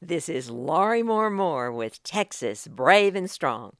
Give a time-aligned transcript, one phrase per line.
[0.00, 3.72] This is Laurie Moore Moore with Texas Brave and Strong.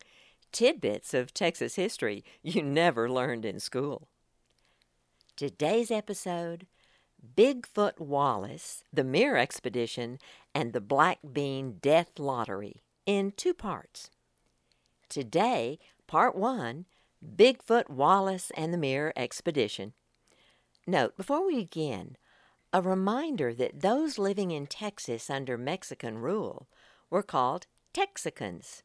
[0.51, 4.09] Tidbits of Texas history you never learned in school.
[5.37, 6.67] Today's episode
[7.37, 10.19] Bigfoot Wallace, the Mier Expedition,
[10.53, 14.11] and the Black Bean Death Lottery in two parts.
[15.09, 15.79] Today,
[16.09, 16.87] part one
[17.25, 19.93] Bigfoot Wallace and the Mier Expedition.
[20.85, 22.17] Note before we begin,
[22.73, 26.69] a reminder that those living in Texas under Mexican rule
[27.11, 28.83] were called Texicans.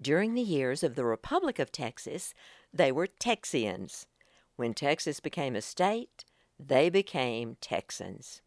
[0.00, 2.34] During the years of the Republic of Texas,
[2.72, 4.06] they were Texians.
[4.56, 6.24] When Texas became a state,
[6.58, 8.42] they became Texans.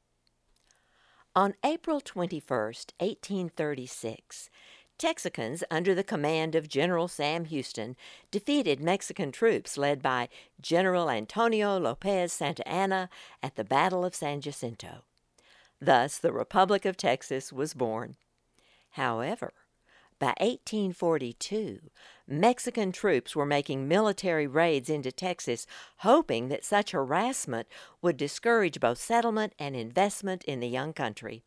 [1.36, 4.49] On April 21, 1836,
[4.98, 7.96] Texicans, under the command of General Sam Houston,
[8.32, 10.30] defeated Mexican troops led by
[10.60, 13.10] General Antonio Lopez Santa Anna
[13.44, 15.04] at the Battle of San Jacinto.
[15.80, 18.16] Thus, the Republic of Texas was born.
[18.91, 19.54] However,
[20.20, 21.80] by 1842,
[22.27, 27.68] Mexican troops were making military raids into Texas, hoping that such harassment
[28.02, 31.43] would discourage both settlement and investment in the young country.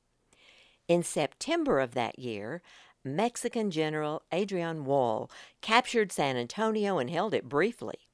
[0.87, 2.63] In September of that year,
[3.05, 5.31] Mexican General Adrian Woll
[5.63, 8.09] captured San Antonio and held it briefly.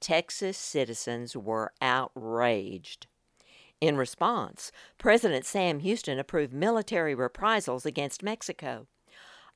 [0.00, 3.06] Texas citizens were outraged.
[3.80, 8.86] In response, President Sam Houston approved military reprisals against Mexico.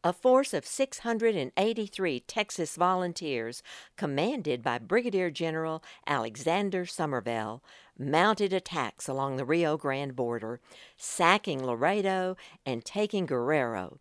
[0.05, 3.63] A force of 683 Texas volunteers,
[3.97, 7.61] commanded by Brigadier General Alexander Somervell,
[7.99, 10.61] mounted attacks along the Rio Grande border,
[10.97, 14.01] sacking Laredo and taking Guerrero.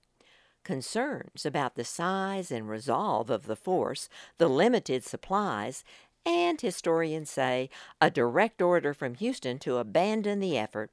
[0.66, 5.83] Concerns about the size and resolve of the force, the limited supplies,
[6.25, 7.69] and historians say
[8.02, 10.89] a direct order from Houston to abandon the effort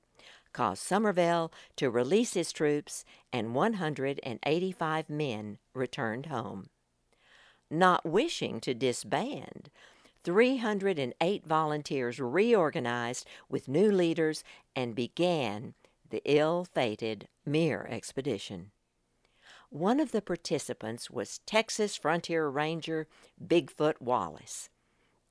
[0.53, 6.69] caused Somervell to release his troops, and 185 men returned home.
[7.71, 9.71] Not wishing to disband,
[10.23, 14.45] 308 volunteers reorganized with new leaders
[14.77, 15.73] and began
[16.11, 18.71] the ill fated Mier expedition.
[19.73, 23.09] One of the participants was Texas Frontier Ranger
[23.43, 24.69] Bigfoot Wallace.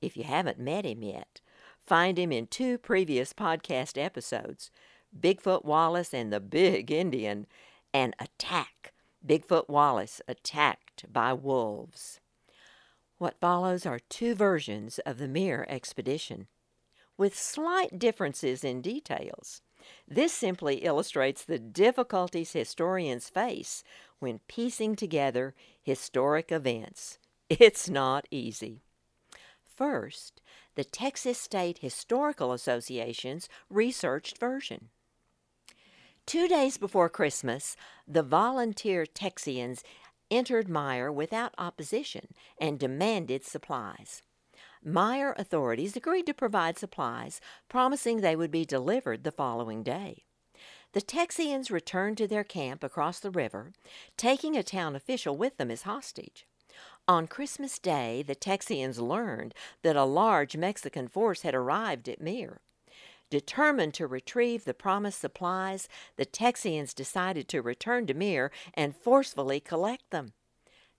[0.00, 1.40] If you haven't met him yet,
[1.86, 4.72] find him in two previous podcast episodes
[5.16, 7.46] Bigfoot Wallace and the Big Indian,
[7.94, 8.92] and Attack
[9.24, 12.18] Bigfoot Wallace Attacked by Wolves.
[13.18, 16.48] What follows are two versions of the Mier expedition,
[17.16, 19.62] with slight differences in details.
[20.08, 23.82] This simply illustrates the difficulties historians face
[24.18, 27.18] when piecing together historic events.
[27.48, 28.82] It's not easy.
[29.64, 30.40] First,
[30.74, 34.88] the Texas State Historical Association's researched version.
[36.24, 37.76] Two days before Christmas,
[38.06, 39.82] the volunteer Texians
[40.30, 42.28] entered Mier without opposition
[42.58, 44.22] and demanded supplies.
[44.84, 50.24] Mier authorities agreed to provide supplies, promising they would be delivered the following day.
[50.92, 53.72] The Texians returned to their camp across the river,
[54.16, 56.46] taking a town official with them as hostage.
[57.08, 62.60] On Christmas Day, the Texians learned that a large Mexican force had arrived at Mier.
[63.30, 69.58] Determined to retrieve the promised supplies, the Texians decided to return to Mier and forcefully
[69.60, 70.32] collect them.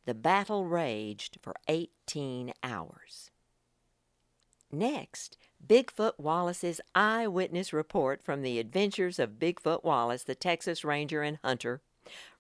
[0.06, 3.30] The battle raged for 18 hours.
[4.74, 11.38] Next, Bigfoot Wallace's eyewitness report from the adventures of Bigfoot Wallace, the Texas Ranger and
[11.44, 11.82] Hunter,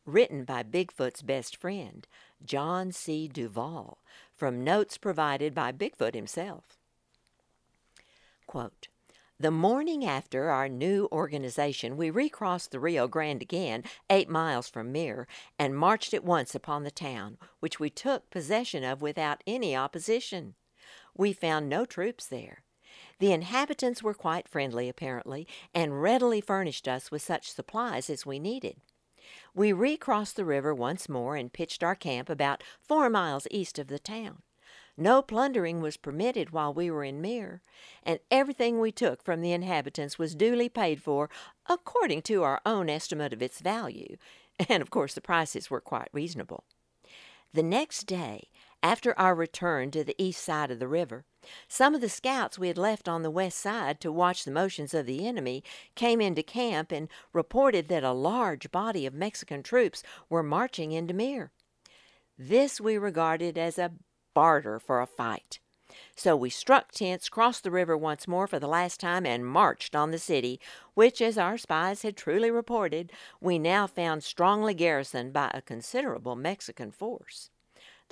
[0.03, 2.07] written by Bigfoot's best friend,
[2.43, 3.27] John C.
[3.27, 3.99] Duval,
[4.35, 6.79] from notes provided by Bigfoot himself.
[8.47, 8.87] Quote,
[9.39, 14.91] the morning after our new organization, we recrossed the Rio Grande again, eight miles from
[14.91, 15.27] Mier,
[15.59, 20.55] and marched at once upon the town, which we took possession of without any opposition.
[21.15, 22.63] We found no troops there.
[23.19, 28.39] The inhabitants were quite friendly, apparently, and readily furnished us with such supplies as we
[28.39, 28.77] needed.
[29.55, 33.87] We recrossed the river once more and pitched our camp about four miles east of
[33.87, 34.41] the town.
[34.95, 37.61] No plundering was permitted while we were in Mier,
[38.03, 41.29] and everything we took from the inhabitants was duly paid for
[41.67, 44.17] according to our own estimate of its value,
[44.69, 46.63] and of course the prices were quite reasonable.
[47.53, 48.49] The next day,
[48.83, 51.23] after our return to the east side of the river,
[51.69, 54.93] some of the scouts we had left on the west side to watch the motions
[54.93, 55.63] of the enemy
[55.95, 61.13] came into camp and reported that a large body of Mexican troops were marching into
[61.13, 61.51] Mier.
[62.37, 63.93] This we regarded as a
[64.33, 65.59] barter for a fight.
[66.15, 69.95] So we struck tents, crossed the river once more for the last time, and marched
[69.95, 70.59] on the city,
[70.95, 76.35] which, as our spies had truly reported, we now found strongly garrisoned by a considerable
[76.35, 77.49] Mexican force.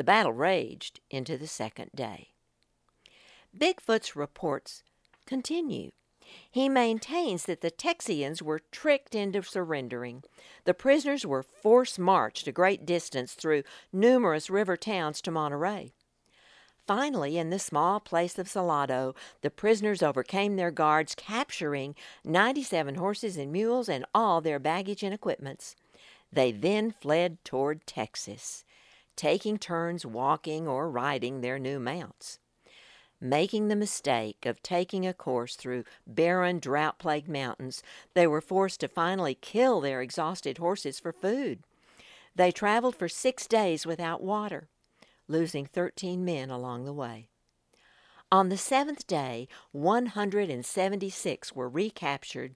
[0.01, 2.29] The battle raged into the second day.
[3.55, 4.81] Bigfoot's reports
[5.27, 5.91] continue.
[6.49, 10.23] He maintains that the Texians were tricked into surrendering.
[10.63, 13.61] The prisoners were force marched a great distance through
[13.93, 15.91] numerous river towns to Monterrey.
[16.87, 21.93] Finally, in the small place of Salado, the prisoners overcame their guards, capturing
[22.23, 25.75] 97 horses and mules and all their baggage and equipments.
[26.33, 28.65] They then fled toward Texas,
[29.15, 32.39] taking turns walking or riding their new mounts.
[33.19, 37.83] Making the mistake of taking a course through barren, drought plagued mountains,
[38.15, 41.59] they were forced to finally kill their exhausted horses for food.
[42.35, 44.69] They traveled for six days without water
[45.31, 47.27] losing 13 men along the way.
[48.31, 52.55] On the seventh day, 176 were recaptured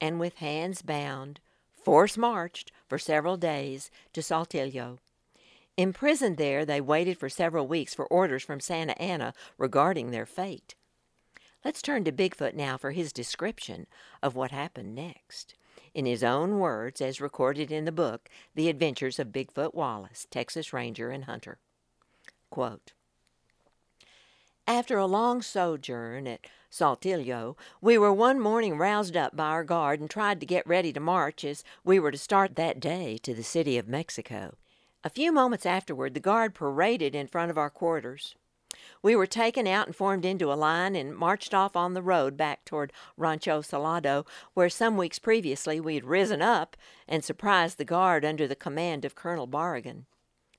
[0.00, 1.40] and, with hands bound,
[1.72, 4.98] force marched for several days to Saltillo.
[5.76, 10.74] Imprisoned there, they waited for several weeks for orders from Santa Anna regarding their fate.
[11.64, 13.86] Let's turn to Bigfoot now for his description
[14.22, 15.54] of what happened next.
[15.92, 20.72] In his own words, as recorded in the book, The Adventures of Bigfoot Wallace, Texas
[20.72, 21.58] Ranger and Hunter.
[22.48, 22.92] Quote,
[24.66, 30.00] After a long sojourn at Saltillo, we were one morning roused up by our guard
[30.00, 33.34] and tried to get ready to march as we were to start that day to
[33.34, 34.56] the city of Mexico.
[35.02, 38.34] A few moments afterward, the guard paraded in front of our quarters.
[39.02, 42.36] We were taken out and formed into a line and marched off on the road
[42.36, 46.76] back toward Rancho Salado, where some weeks previously we had risen up
[47.08, 50.04] and surprised the guard under the command of Colonel Barragan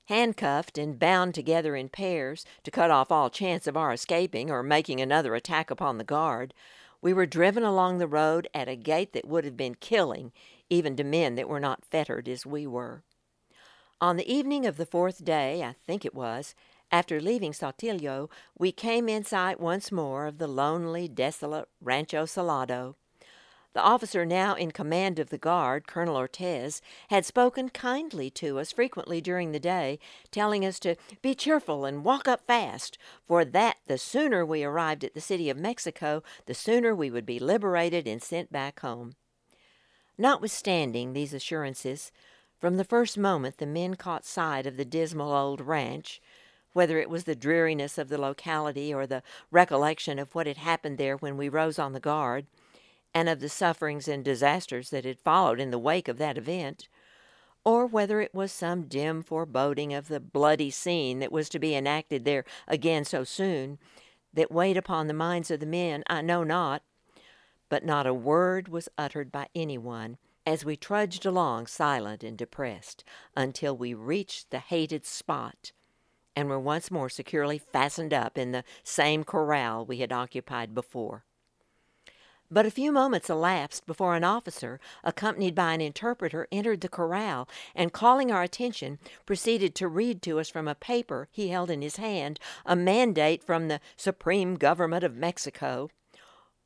[0.06, 4.62] handcuffed and bound together in pairs to cut off all chance of our escaping or
[4.62, 6.52] making another attack upon the guard,
[7.00, 10.32] we were driven along the road at a gait that would have been killing
[10.68, 13.02] even to men that were not fettered as we were.
[14.02, 16.56] On the evening of the fourth day, I think it was,
[16.90, 22.96] after leaving Saltillo, we came in sight once more of the lonely, desolate Rancho Salado,
[23.74, 28.72] the officer now in command of the guard, Colonel Ortez, had spoken kindly to us
[28.72, 30.00] frequently during the day,
[30.32, 35.04] telling us to be cheerful and walk up fast, for that the sooner we arrived
[35.04, 39.14] at the city of Mexico, the sooner we would be liberated and sent back home.
[40.18, 42.10] Notwithstanding these assurances,
[42.62, 46.22] from the first moment the men caught sight of the dismal old ranch,
[46.74, 50.96] whether it was the dreariness of the locality or the recollection of what had happened
[50.96, 52.46] there when we rose on the guard,
[53.12, 56.86] and of the sufferings and disasters that had followed in the wake of that event,
[57.64, 61.74] or whether it was some dim foreboding of the bloody scene that was to be
[61.74, 63.76] enacted there again so soon,
[64.32, 66.84] that weighed upon the minds of the men, I know not.
[67.68, 73.04] But not a word was uttered by anyone as we trudged along silent and depressed
[73.36, 75.72] until we reached the hated spot
[76.34, 81.24] and were once more securely fastened up in the same corral we had occupied before.
[82.50, 87.48] But a few moments elapsed before an officer, accompanied by an interpreter, entered the corral
[87.74, 91.80] and, calling our attention, proceeded to read to us from a paper he held in
[91.80, 95.88] his hand a mandate from the Supreme Government of Mexico,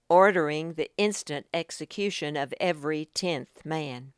[0.08, 4.12] ordering the instant execution of every tenth man.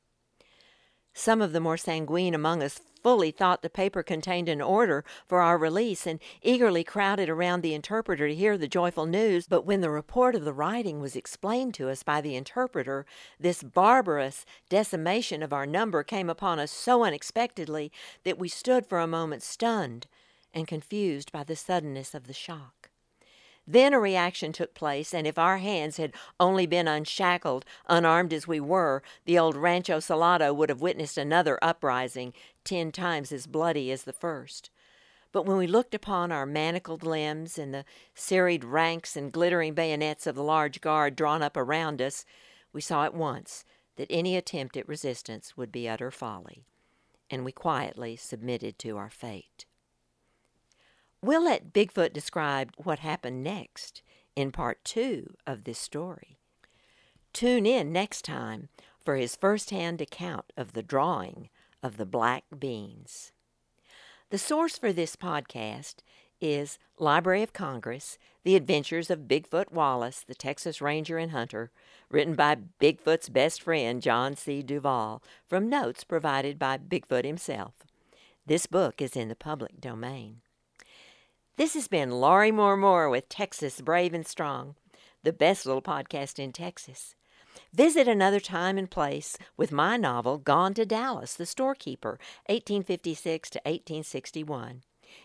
[1.15, 5.41] Some of the more sanguine among us fully thought the paper contained an order for
[5.41, 9.49] our release and eagerly crowded around the interpreter to hear the joyful news.
[9.49, 13.05] But when the report of the writing was explained to us by the interpreter,
[13.41, 17.91] this barbarous decimation of our number came upon us so unexpectedly
[18.23, 20.07] that we stood for a moment stunned
[20.55, 22.78] and confused by the suddenness of the shock.
[23.71, 28.49] Then a reaction took place, and if our hands had only been unshackled, unarmed as
[28.49, 32.33] we were, the old Rancho Salado would have witnessed another uprising,
[32.65, 34.71] ten times as bloody as the first.
[35.33, 37.85] But when we looked upon our manacled limbs and the
[38.15, 42.25] serried ranks and glittering bayonets of the large guard drawn up around us,
[42.73, 46.65] we saw at once that any attempt at resistance would be utter folly,
[47.29, 49.67] and we quietly submitted to our fate.
[51.21, 54.03] We'll let Bigfoot describe what happened next
[54.37, 56.39] in part two of this story.
[57.33, 58.69] Tune in next time
[59.05, 61.49] for his first-hand account of the drawing
[61.83, 63.33] of the black beans.
[64.31, 65.97] The source for this podcast
[66.41, 71.73] is Library of Congress, The Adventures of Bigfoot Wallace, the Texas Ranger and Hunter,
[72.11, 74.63] written by Bigfoot's best friend John C.
[74.63, 77.75] Duval, from notes provided by Bigfoot himself.
[78.47, 80.43] This book is in the public domain.
[81.59, 84.77] This has been Laurie Moore Moore with Texas Brave and Strong,
[85.25, 87.17] the best little podcast in Texas.
[87.75, 93.59] Visit another time and place with my novel Gone to Dallas, The Storekeeper, 1856 to
[93.65, 94.85] 1861.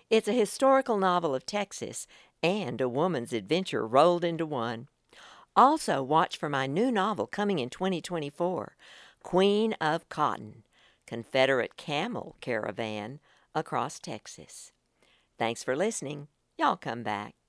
[0.10, 2.08] It's a historical novel of Texas
[2.42, 4.88] and a woman's adventure rolled into one.
[5.56, 8.76] Also, watch for my new novel coming in 2024
[9.22, 10.64] Queen of Cotton
[11.06, 13.20] Confederate Camel Caravan
[13.54, 14.73] across Texas.
[15.44, 16.30] Thanks for listening.
[16.58, 17.43] Y'all come back.